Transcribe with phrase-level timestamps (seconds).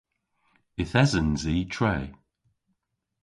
[0.81, 1.95] Yth esens i tre.